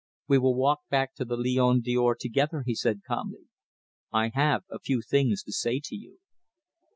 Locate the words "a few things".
4.67-5.43